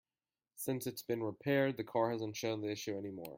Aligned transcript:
Since 0.55 0.87
it's 0.87 1.03
been 1.03 1.21
repaired, 1.21 1.77
the 1.77 1.83
car 1.83 2.09
hasn't 2.09 2.35
shown 2.35 2.61
the 2.61 2.71
issue 2.71 2.97
any 2.97 3.11
more. 3.11 3.29